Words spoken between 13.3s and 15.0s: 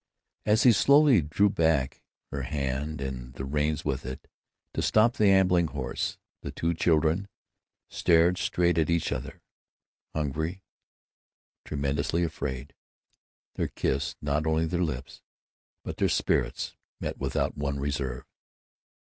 Their kiss—not only their